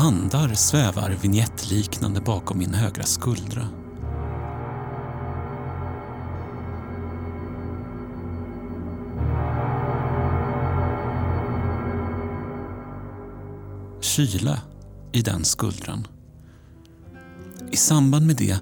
[0.00, 3.68] Andar svävar vignettliknande bakom min högra skuldra.
[14.00, 14.60] Kyla
[15.12, 16.06] i den skuldran.
[17.72, 18.58] I samband med det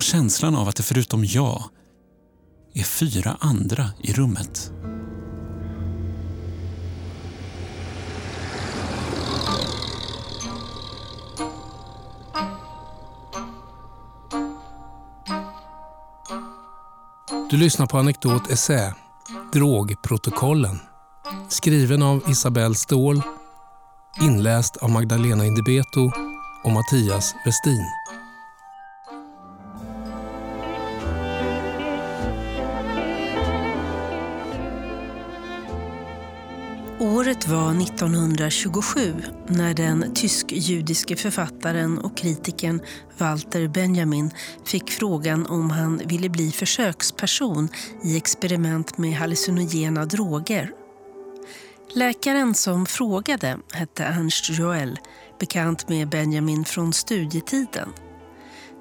[0.00, 1.62] känslan av att det förutom jag
[2.74, 4.72] är fyra andra i rummet.
[17.52, 18.94] Du lyssnar på Anekdot Essä,
[19.52, 20.78] Drogprotokollen.
[21.48, 23.22] Skriven av Isabelle Ståhl,
[24.20, 26.10] inläst av Magdalena Indibeto
[26.64, 27.84] och Mattias Westin.
[37.44, 39.14] Det var 1927
[39.48, 42.80] när den tysk-judiske författaren och kritikern
[43.18, 44.30] Walter Benjamin
[44.64, 47.68] fick frågan om han ville bli försöksperson
[48.04, 50.70] i experiment med hallucinogena droger.
[51.94, 54.98] Läkaren som frågade hette Ernst Joel,
[55.40, 57.88] bekant med Benjamin från studietiden.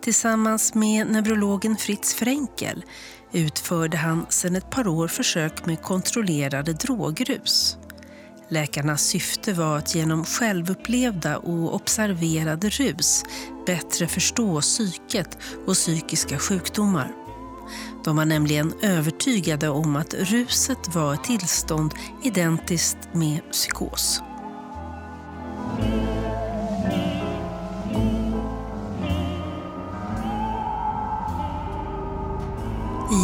[0.03, 2.85] Tillsammans med neurologen Fritz Frenkel
[3.31, 7.77] utförde han sedan ett par år försök med kontrollerade drogrus.
[8.51, 13.23] Läkarnas syfte var att genom självupplevda och observerade rus
[13.65, 17.11] bättre förstå psyket och psykiska sjukdomar.
[18.03, 24.21] De var nämligen övertygade om att ruset var ett tillstånd identiskt med psykos.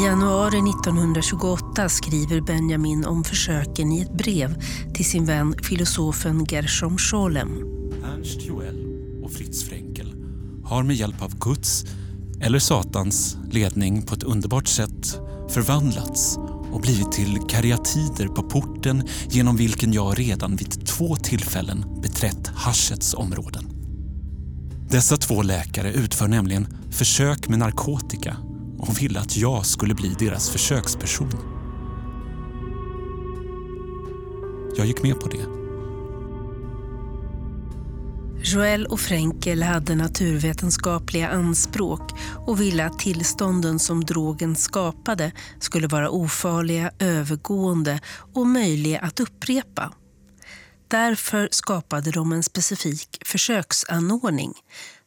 [0.07, 4.63] Januari 1928 skriver Benjamin om försöken i ett brev
[4.93, 7.49] till sin vän filosofen Gershom Scholem.
[8.03, 8.85] Ernst Joel
[9.23, 10.13] och Fritz Frenkel
[10.63, 11.85] har med hjälp av Guds
[12.41, 15.19] eller Satans ledning på ett underbart sätt
[15.49, 16.37] förvandlats
[16.71, 23.13] och blivit till karyatider på porten genom vilken jag redan vid två tillfällen beträtt haschets
[23.13, 23.63] områden.
[24.89, 28.37] Dessa två läkare utför nämligen försök med narkotika
[28.79, 31.31] och ville att jag skulle bli deras försöksperson.
[34.77, 35.57] Jag gick med på det.
[38.43, 42.11] Joel och Frenkel hade naturvetenskapliga anspråk
[42.45, 47.99] och ville att tillstånden som drogen skapade skulle vara ofarliga, övergående
[48.33, 49.93] och möjliga att upprepa.
[50.87, 54.53] Därför skapade de en specifik försöksanordning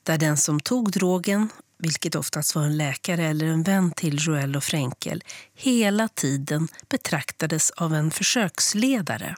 [0.03, 1.49] där den som tog drogen
[1.83, 5.25] vilket oftast var en läkare eller en vän till Joel och Frenkel,
[5.55, 9.37] hela tiden betraktades av en försöksledare.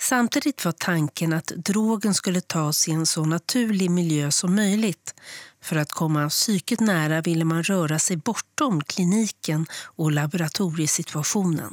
[0.00, 5.14] Samtidigt var tanken att drogen skulle tas i en så naturlig miljö som möjligt.
[5.62, 11.72] För att komma psyket nära ville man röra sig bortom kliniken och laboratoriesituationen.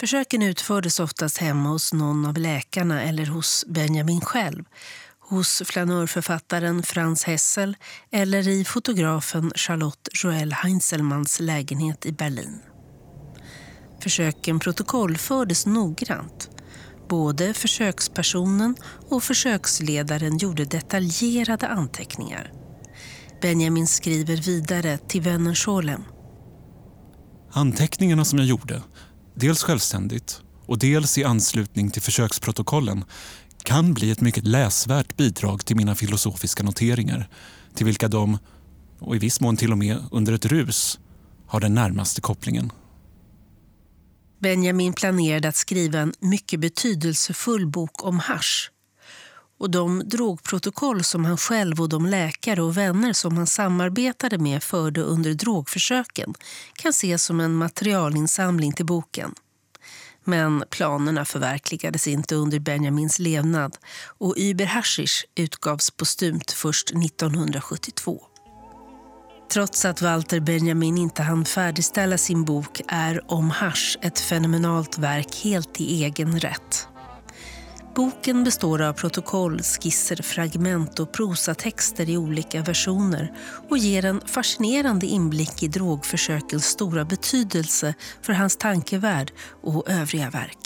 [0.00, 4.64] Försöken utfördes oftast hemma hos någon av läkarna eller hos Benjamin själv
[5.32, 7.76] hos flanörförfattaren Frans Hessel
[8.10, 12.60] eller i fotografen Charlotte Joel Heinzelmans lägenhet i Berlin.
[14.02, 16.50] Försöken protokollfördes noggrant.
[17.08, 18.76] Både försökspersonen
[19.08, 22.52] och försöksledaren gjorde detaljerade anteckningar.
[23.42, 26.02] Benjamin skriver vidare till vännen Scholem.
[27.52, 28.82] Anteckningarna som jag gjorde,
[29.34, 33.04] dels självständigt och dels i anslutning till försöksprotokollen
[33.62, 37.28] kan bli ett mycket läsvärt bidrag till mina filosofiska noteringar
[37.74, 38.38] till vilka de,
[38.98, 40.98] och i viss mån till och med under ett rus,
[41.46, 42.72] har den närmaste kopplingen.
[44.38, 48.68] Benjamin planerade att skriva en mycket betydelsefull bok om hash.
[49.58, 54.62] Och de drogprotokoll som han själv och de läkare och vänner som han samarbetade med
[54.62, 56.34] förde under drogförsöken
[56.72, 59.34] kan ses som en materialinsamling till boken.
[60.24, 63.76] Men planerna förverkligades inte under Benjamins levnad
[64.18, 68.22] och Uber Hashish utgavs postumt först 1972.
[69.52, 75.40] Trots att Walter Benjamin inte hann färdigställa sin bok är Om hash ett fenomenalt verk
[75.44, 76.88] helt i egen rätt.
[77.94, 83.32] Boken består av protokoll, skisser, fragment och prosatexter i olika versioner
[83.68, 90.58] och ger en fascinerande inblick i drogförsökens stora betydelse för hans tankevärld och övriga verk.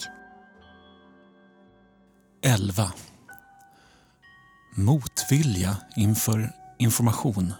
[2.44, 2.93] 11.
[4.76, 7.52] Motvilja inför information.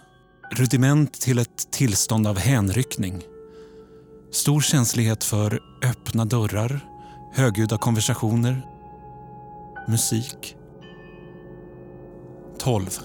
[0.51, 3.23] Rudiment till ett tillstånd av hänryckning.
[4.31, 6.79] Stor känslighet för öppna dörrar,
[7.33, 8.76] högljudda konversationer
[9.87, 10.55] musik.
[12.59, 12.99] 12.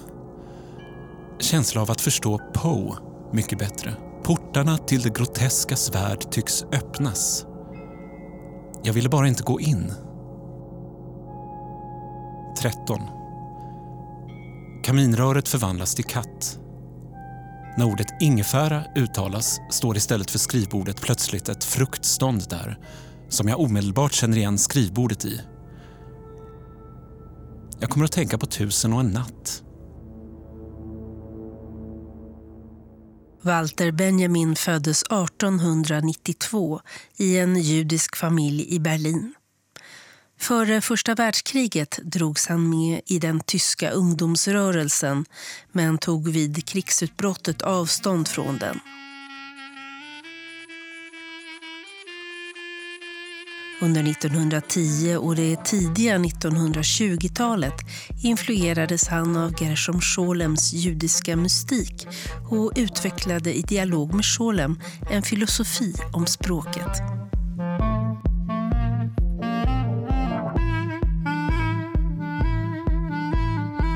[1.39, 2.95] Känsla av att förstå Poe
[3.31, 3.93] mycket bättre.
[4.23, 7.45] Portarna till det groteskas värld tycks öppnas.
[8.83, 9.93] Jag ville bara inte gå in.
[12.61, 13.01] 13.
[14.83, 16.59] Kaminröret förvandlas till katt.
[17.77, 22.77] När ordet ingefära uttalas står istället för skrivbordet plötsligt ett fruktstånd där
[23.29, 25.41] som jag omedelbart känner igen skrivbordet i.
[27.83, 29.63] Jag kommer att tänka på Tusen och en natt.
[33.41, 36.81] Walter Benjamin föddes 1892
[37.17, 39.33] i en judisk familj i Berlin.
[40.39, 45.25] Före första världskriget drogs han med i den tyska ungdomsrörelsen
[45.71, 48.79] men tog vid krigsutbrottet avstånd från den.
[53.83, 57.73] Under 1910 och det tidiga 1920-talet
[58.23, 62.07] influerades han av Gershom Scholems judiska mystik
[62.49, 64.79] och utvecklade i dialog med Scholem
[65.11, 67.22] en filosofi om språket.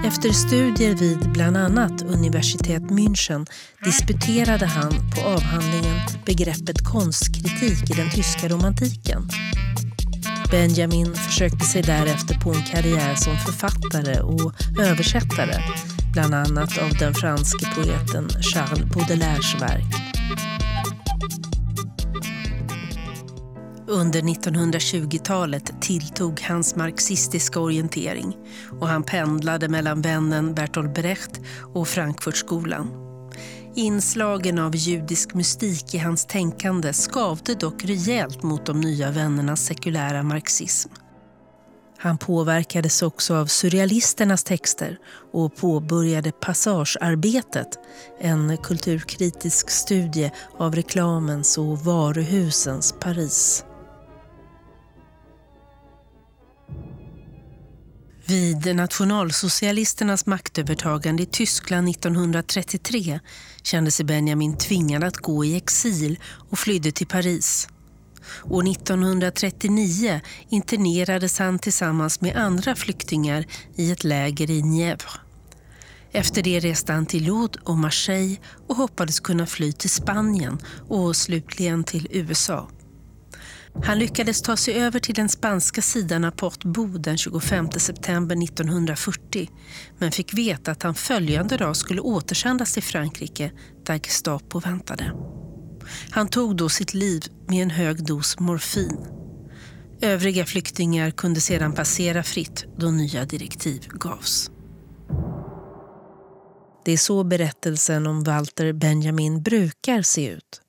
[0.05, 3.45] Efter studier vid bland annat universitet München
[3.83, 9.29] disputerade han på avhandlingen Begreppet konstkritik i den tyska romantiken.
[10.51, 15.61] Benjamin försökte sig därefter på en karriär som författare och översättare
[16.13, 20.07] bland annat av den franske poeten Charles Baudelaires verk.
[23.89, 28.38] Under 1920-talet tilltog hans marxistiska orientering
[28.80, 31.42] och han pendlade mellan vännen Bertolt Brecht
[31.74, 32.88] och Frankfurtskolan.
[33.75, 40.24] Inslagen av judisk mystik i hans tänkande skavde dock rejält mot de nya vännernas sekulära
[40.24, 40.90] marxism.
[41.98, 44.98] Han påverkades också av surrealisternas texter
[45.33, 47.68] och påbörjade Passagearbetet,
[48.19, 53.63] en kulturkritisk studie av reklamens och varuhusens Paris.
[58.29, 63.19] Vid nationalsocialisternas maktövertagande i Tyskland 1933
[63.63, 67.68] kände sig Benjamin tvingad att gå i exil och flydde till Paris.
[68.44, 73.45] År 1939 internerades han tillsammans med andra flyktingar
[73.75, 75.19] i ett läger i Nièvre.
[76.12, 78.38] Efter det reste han till Lod och Marseille
[78.68, 82.69] och hoppades kunna fly till Spanien och slutligen till USA.
[83.84, 88.44] Han lyckades ta sig över till den spanska sidan av Port Bo den 25 september
[88.44, 89.50] 1940
[89.98, 93.52] men fick veta att han följande dag skulle återsändas till Frankrike
[93.86, 95.14] där Gestapo väntade.
[96.10, 98.98] Han tog då sitt liv med en hög dos morfin.
[100.02, 104.52] Övriga flyktingar kunde sedan passera fritt då nya direktiv gavs.
[106.86, 110.62] Det är så berättelsen om Walter Benjamin brukar se ut.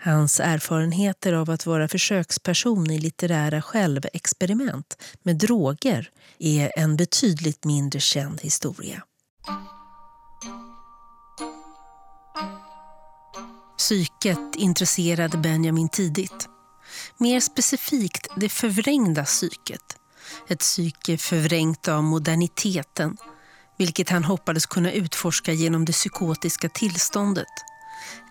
[0.00, 8.00] Hans erfarenheter av att vara försöksperson i litterära självexperiment med droger är en betydligt mindre
[8.00, 9.02] känd historia.
[13.78, 16.48] Psyket intresserade Benjamin tidigt.
[17.18, 19.96] Mer specifikt det förvrängda psyket.
[20.48, 23.16] Ett psyke förvrängt av moderniteten
[23.78, 27.46] vilket han hoppades kunna utforska genom det psykotiska tillståndet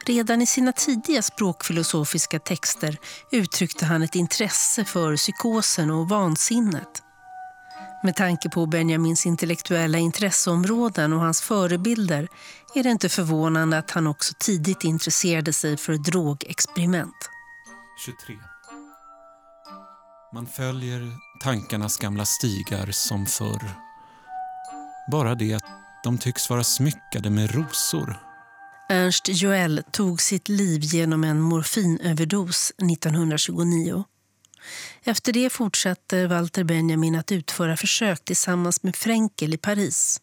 [0.07, 2.97] Redan i sina tidiga språkfilosofiska texter
[3.31, 7.03] uttryckte han ett intresse för psykosen och vansinnet.
[8.03, 12.27] Med tanke på Benjamins intellektuella intresseområden och hans förebilder
[12.75, 17.29] är det inte förvånande att han också tidigt intresserade sig för drogexperiment.
[18.05, 18.35] 23.
[20.33, 21.11] Man följer
[21.43, 23.71] tankarnas gamla stigar som förr.
[25.11, 25.65] Bara det att
[26.03, 28.26] de tycks vara smyckade med rosor
[28.89, 34.03] Ernst Joel tog sitt liv genom en morfinöverdos 1929.
[35.03, 40.21] Efter det fortsatte Walter Benjamin att utföra försök tillsammans med Frenkel i Paris.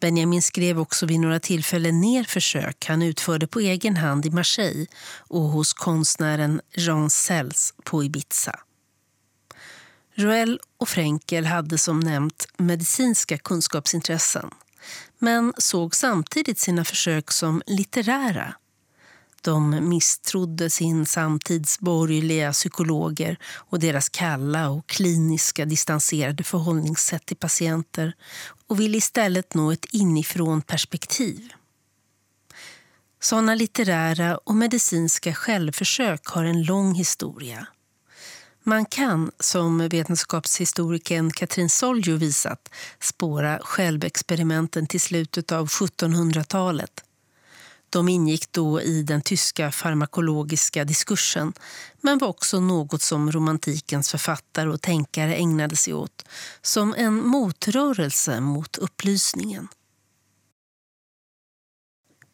[0.00, 4.86] Benjamin skrev också vid några tillfällen ner försök han utförde på egen hand i Marseille
[5.16, 8.60] och hos konstnären Jean Sells på Ibiza.
[10.14, 14.50] Joel och Frenkel hade som nämnt medicinska kunskapsintressen
[15.18, 18.54] men såg samtidigt sina försök som litterära.
[19.42, 28.12] De misstrodde sin samtids borgerliga psykologer och deras kalla och kliniska distanserade förhållningssätt till patienter
[28.66, 31.52] och ville istället nå ett inifrån perspektiv.
[33.20, 37.66] Sådana litterära och medicinska självförsök har en lång historia.
[38.64, 42.68] Man kan, som vetenskapshistorikern Katrin Soljo visat,
[43.00, 47.04] spåra självexperimenten till slutet av 1700-talet.
[47.90, 51.52] De ingick då i den tyska farmakologiska diskursen
[52.00, 56.24] men var också något som romantikens författare och tänkare ägnade sig åt
[56.62, 59.68] som en motrörelse mot upplysningen.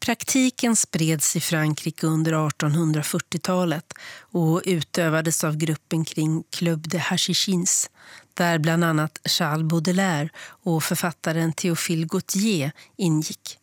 [0.04, 7.90] Praktiken spreds i Frankrike under 1840-talet och utövades av gruppen kring Club de Hachichins
[8.34, 13.58] där bland annat Charles Baudelaire och författaren Théophile Gautier ingick.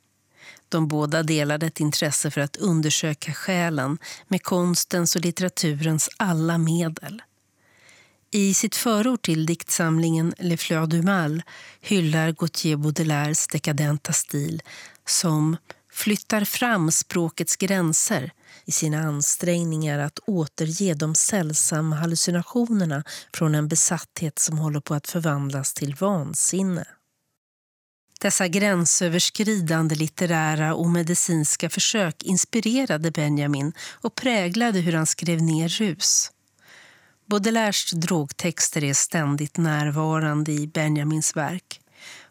[0.70, 7.22] De båda delade ett intresse för att undersöka själen med konstens och litteraturens alla medel.
[8.32, 11.42] I sitt förord till diktsamlingen Les Fleurs du Mal
[11.82, 14.62] hyllar Gautier Baudelaires dekadenta stil
[15.06, 15.58] som
[15.92, 18.32] flyttar fram språkets gränser
[18.66, 25.08] i sina ansträngningar att återge de sällsamma hallucinationerna från en besatthet som håller på att
[25.08, 26.86] förvandlas till vansinne.
[28.22, 36.32] Dessa gränsöverskridande litterära och medicinska försök inspirerade Benjamin och präglade hur han skrev ner rus.
[37.26, 41.82] Baudelaires drogtexter är ständigt närvarande i Benjamins verk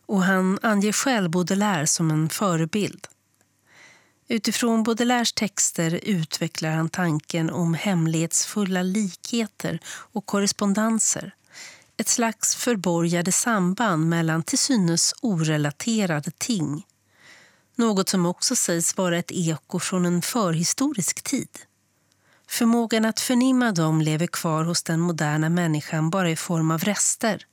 [0.07, 3.07] och han anger själv Baudelaire som en förebild.
[4.33, 11.35] Utifrån Baudelaires texter utvecklar han tanken om hemlighetsfulla likheter och korrespondenser.
[11.97, 16.87] Ett slags förborgade samband mellan till synes orelaterade ting.
[17.77, 21.59] Något som också sägs vara ett eko från en förhistorisk tid.
[22.49, 27.47] Förmågan att förnimma dem lever kvar hos den moderna människan bara i form av rester.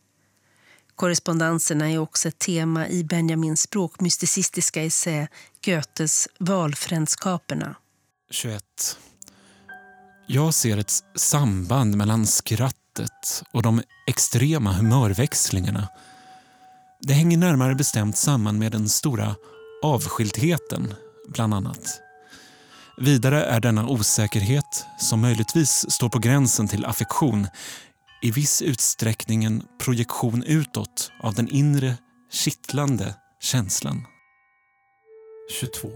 [0.98, 5.28] Korrespondenserna är också ett tema i Benjamins språkmysticistiska essä
[5.66, 7.76] Goethes Valfrändskaperna.
[8.32, 8.64] 21.
[10.28, 15.88] Jag ser ett samband mellan skrattet och de extrema humörväxlingarna.
[17.02, 19.36] Det hänger närmare bestämt samman med den stora
[19.84, 20.94] avskildheten,
[21.28, 22.02] bland annat.
[22.98, 27.48] Vidare är denna osäkerhet, som möjligtvis står på gränsen till affektion,
[28.22, 31.98] i viss utsträckning en projektion utåt av den inre,
[32.32, 34.06] kittlande känslan.
[35.60, 35.90] 22.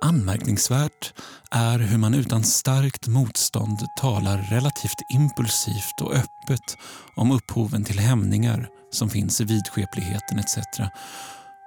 [0.00, 1.14] Anmärkningsvärt
[1.50, 6.76] är hur man utan starkt motstånd talar relativt impulsivt och öppet
[7.16, 10.58] om upphoven till hämningar som finns i vidskepligheten etc.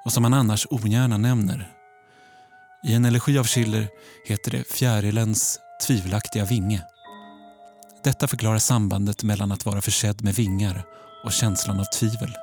[0.05, 1.71] och som man annars ogärna nämner.
[2.83, 3.87] I en elegi av Schiller
[4.25, 6.81] heter det fjärilens tvivelaktiga vinge.
[8.05, 10.85] Detta förklarar sambandet mellan att vara försedd med vingar
[11.23, 12.33] och känslan av tvivel.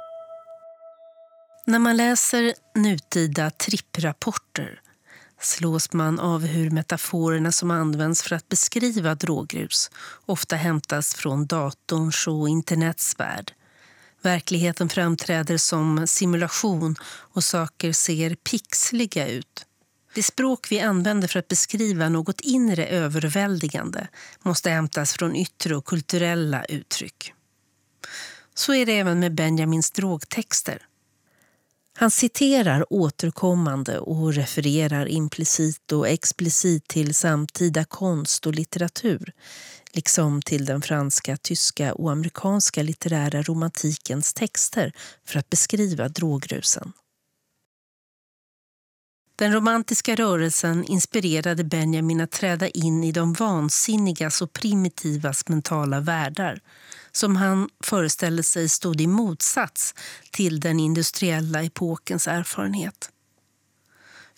[1.66, 4.80] När man läser nutida tripprapporter
[5.40, 9.90] slås man av hur metaforerna som används för att beskriva drogrus
[10.26, 13.52] ofta hämtas från datorns och internets värld.
[14.22, 19.66] Verkligheten framträder som simulation och saker ser pixliga ut.
[20.14, 24.08] Det språk vi använder för att beskriva något inre överväldigande
[24.42, 27.32] måste hämtas från yttre och kulturella uttryck.
[28.54, 30.86] Så är det även med Benjamins drogtexter.
[31.94, 39.32] Han citerar återkommande och refererar implicit och explicit till samtida konst och litteratur
[39.92, 44.92] liksom till den franska, tyska och amerikanska litterära romantikens texter
[45.24, 46.92] för att beskriva drogrusen.
[49.42, 56.60] Den romantiska rörelsen inspirerade Benjamin att träda in i de vansinnigas och primitivas mentala världar
[57.12, 59.94] som han föreställde sig stod i motsats
[60.30, 63.10] till den industriella epokens erfarenhet.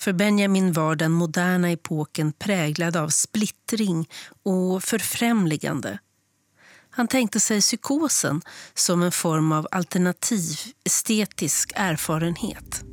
[0.00, 4.08] För Benjamin var den moderna epoken präglad av splittring
[4.42, 5.98] och förfrämligande.
[6.90, 8.42] Han tänkte sig psykosen
[8.74, 12.84] som en form av alternativ estetisk erfarenhet.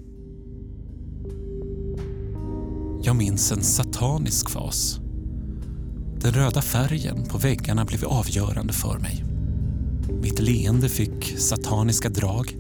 [3.04, 5.00] Jag minns en satanisk fas.
[6.20, 9.24] Den röda färgen på väggarna blev avgörande för mig.
[10.22, 12.56] Mitt leende fick sataniska drag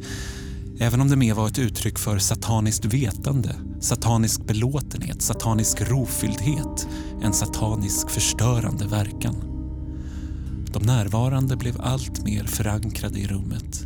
[0.81, 6.87] även om det mer var ett uttryck för sataniskt vetande, satanisk belåtenhet, satanisk rofylldhet,
[7.21, 9.35] en satanisk förstörande verkan.
[10.73, 13.85] De närvarande blev allt mer förankrade i rummet.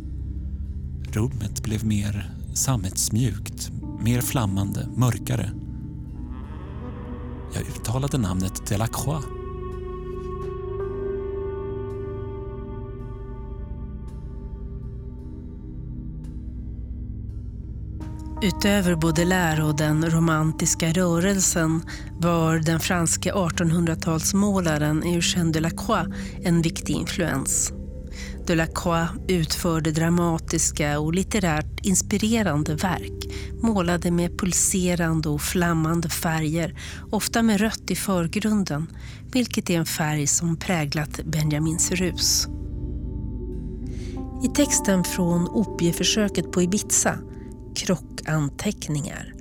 [1.12, 5.50] Rummet blev mer sammetsmjukt, mer flammande, mörkare.
[7.56, 9.24] Jag uttalade namnet Delacroix
[18.42, 21.82] Utöver Baudelaire och den romantiska rörelsen
[22.18, 26.06] var den franske 1800-talsmålaren Eugène Delacroix
[26.44, 27.72] en viktig influens.
[28.46, 33.26] Delacroix utförde dramatiska och litterärt inspirerande verk
[33.62, 36.74] målade med pulserande och flammande färger,
[37.10, 38.86] ofta med rött i förgrunden,
[39.32, 42.48] vilket är en färg som präglat Benjamins rus.
[44.44, 47.18] I texten från opieförsöket på Ibiza,
[47.76, 49.34] Krockanteckningar,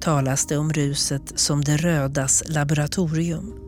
[0.00, 3.61] talas det om ruset som det rödas laboratorium.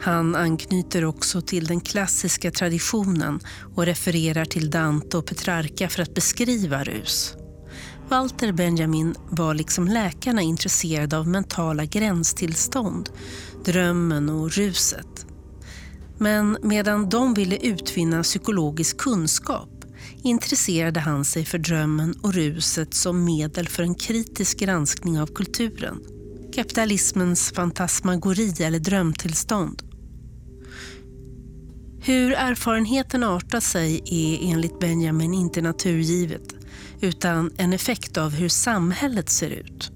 [0.00, 3.40] Han anknyter också till den klassiska traditionen
[3.74, 7.34] och refererar till Dante och Petrarca för att beskriva rus.
[8.08, 13.10] Walter Benjamin var liksom läkarna intresserad av mentala gränstillstånd,
[13.64, 15.26] drömmen och ruset.
[16.18, 19.68] Men medan de ville utvinna psykologisk kunskap
[20.22, 26.15] intresserade han sig för drömmen och ruset som medel för en kritisk granskning av kulturen.
[26.56, 29.82] Kapitalismens fantasmagori eller drömtillstånd.
[32.00, 36.54] Hur erfarenheten artar sig är enligt Benjamin inte naturgivet
[37.00, 39.90] utan en effekt av hur samhället ser ut.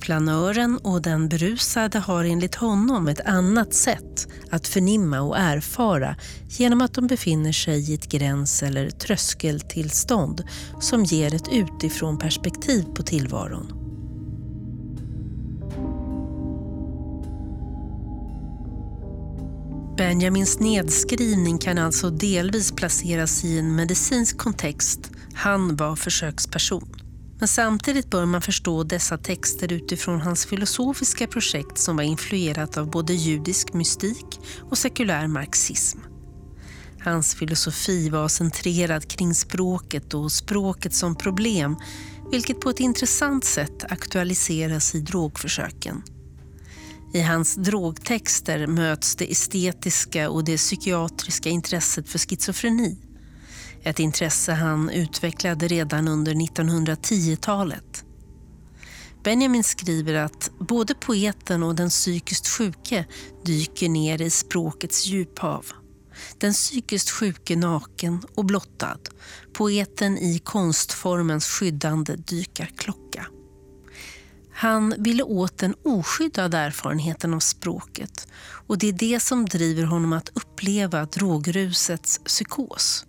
[0.00, 6.16] Planören och den berusade har enligt honom ett annat sätt att förnimma och erfara
[6.48, 10.42] genom att de befinner sig i ett gräns eller tröskeltillstånd
[10.80, 13.83] som ger ett utifrån perspektiv på tillvaron.
[19.96, 25.10] Benjamins nedskrivning kan alltså delvis placeras i en medicinsk kontext.
[25.34, 26.96] Han var försöksperson.
[27.38, 32.90] Men samtidigt bör man förstå dessa texter utifrån hans filosofiska projekt som var influerat av
[32.90, 35.98] både judisk mystik och sekulär marxism.
[37.00, 41.76] Hans filosofi var centrerad kring språket och språket som problem,
[42.30, 46.02] vilket på ett intressant sätt aktualiseras i drogförsöken.
[47.14, 52.98] I hans drogtexter möts det estetiska och det psykiatriska intresset för schizofreni.
[53.82, 58.04] Ett intresse han utvecklade redan under 1910-talet.
[59.24, 63.06] Benjamin skriver att både poeten och den psykiskt sjuke
[63.44, 65.66] dyker ner i språkets djuphav.
[66.38, 69.00] Den psykiskt sjuke naken och blottad.
[69.52, 73.26] Poeten i konstformens skyddande dykarklocka.
[74.56, 78.28] Han ville åt den oskyddade erfarenheten av språket
[78.66, 83.06] och det är det som driver honom att uppleva drogrusets psykos.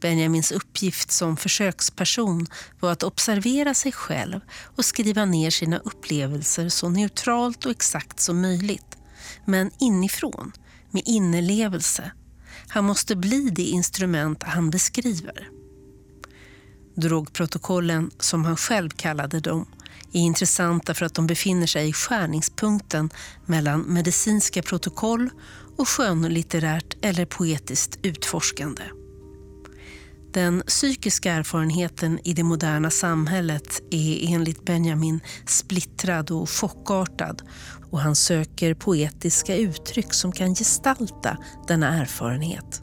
[0.00, 2.46] Benjamins uppgift som försöksperson
[2.80, 4.40] var att observera sig själv
[4.76, 8.96] och skriva ner sina upplevelser så neutralt och exakt som möjligt.
[9.44, 10.52] Men inifrån,
[10.90, 12.10] med inlevelse.
[12.68, 15.48] Han måste bli det instrument han beskriver.
[16.96, 19.66] Drogprotokollen, som han själv kallade dem,
[20.14, 23.10] är intressanta för att de befinner sig i skärningspunkten
[23.46, 25.30] mellan medicinska protokoll
[25.76, 28.82] och skönlitterärt eller poetiskt utforskande.
[30.32, 37.42] Den psykiska erfarenheten i det moderna samhället är enligt Benjamin splittrad och chockartad
[37.90, 42.82] och han söker poetiska uttryck som kan gestalta denna erfarenhet.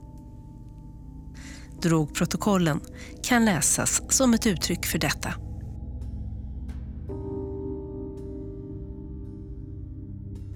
[1.81, 2.81] Drogprotokollen
[3.23, 5.33] kan läsas som ett uttryck för detta.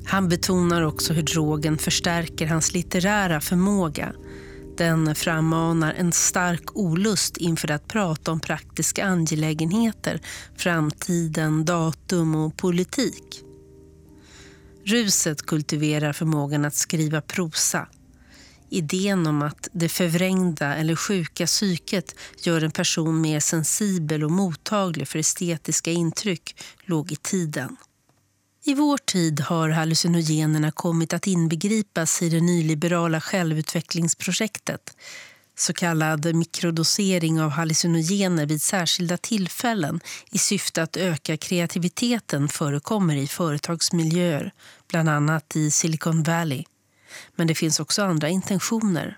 [0.05, 4.13] Han betonar också hur drogen förstärker hans litterära förmåga
[4.77, 10.21] den frammanar en stark olust inför att prata om praktiska angelägenheter,
[10.55, 13.41] framtiden, datum och politik.
[14.85, 17.87] Ruset kultiverar förmågan att skriva prosa.
[18.69, 25.07] Idén om att det förvrängda eller sjuka psyket gör en person mer sensibel och mottaglig
[25.07, 27.77] för estetiska intryck låg i tiden.
[28.67, 34.97] I vår tid har hallucinogenerna kommit att inbegripas i det nyliberala självutvecklingsprojektet.
[35.57, 39.99] Så kallad mikrodosering av hallucinogener vid särskilda tillfällen
[40.31, 44.51] i syfte att öka kreativiteten förekommer i företagsmiljöer,
[44.87, 46.63] bland annat i Silicon Valley.
[47.35, 49.17] Men det finns också andra intentioner.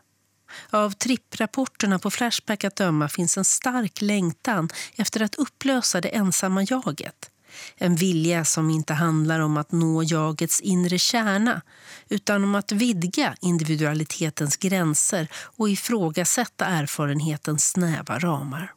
[0.70, 6.64] Av tripprapporterna på Flashback att döma finns en stark längtan efter att upplösa det ensamma
[6.64, 7.32] jaget
[7.78, 11.62] en vilja som inte handlar om att nå jagets inre kärna
[12.10, 18.74] utan om att vidga individualitetens gränser och ifrågasätta erfarenhetens snäva ramar.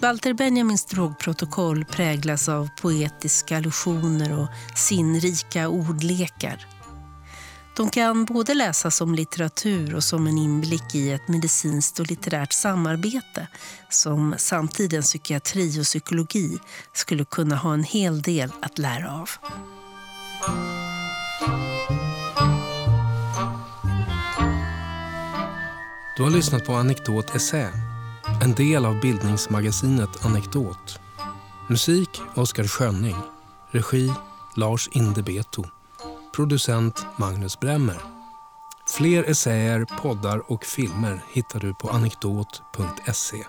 [0.00, 4.48] Walter Benjamins drogprotokoll präglas av poetiska allusioner och
[4.78, 6.73] sinnrika ordlekar.
[7.76, 12.52] De kan både läsas som litteratur och som en inblick i ett medicinskt och litterärt
[12.52, 13.48] samarbete
[13.90, 16.58] som samtidens psykiatri och psykologi
[16.92, 19.30] skulle kunna ha en hel del att lära av.
[26.16, 27.72] Du har lyssnat på Anekdot Essä,
[28.42, 30.98] en del av bildningsmagasinet Anekdot.
[31.68, 33.16] Musik Oskar Schönning,
[33.70, 34.12] regi
[34.56, 35.64] Lars Indebeto,
[36.36, 37.96] producent Magnus Bremmer.
[38.86, 43.44] Fler essäer, poddar och filmer hittar du på anekdot.se.